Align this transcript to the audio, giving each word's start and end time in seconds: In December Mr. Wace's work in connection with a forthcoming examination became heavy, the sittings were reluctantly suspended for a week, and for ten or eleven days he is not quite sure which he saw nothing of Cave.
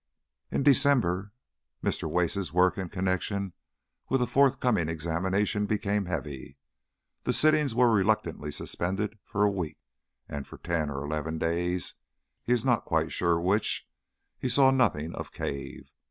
In 0.49 0.63
December 0.63 1.31
Mr. 1.83 2.09
Wace's 2.09 2.51
work 2.51 2.75
in 2.75 2.89
connection 2.89 3.53
with 4.09 4.19
a 4.19 4.25
forthcoming 4.25 4.89
examination 4.89 5.67
became 5.67 6.05
heavy, 6.05 6.57
the 7.23 7.33
sittings 7.33 7.75
were 7.75 7.93
reluctantly 7.93 8.49
suspended 8.51 9.19
for 9.23 9.43
a 9.43 9.51
week, 9.51 9.77
and 10.27 10.47
for 10.47 10.57
ten 10.57 10.89
or 10.89 11.03
eleven 11.05 11.37
days 11.37 11.93
he 12.41 12.51
is 12.51 12.65
not 12.65 12.83
quite 12.83 13.11
sure 13.11 13.39
which 13.39 13.87
he 14.39 14.49
saw 14.49 14.71
nothing 14.71 15.13
of 15.13 15.31
Cave. 15.31 15.91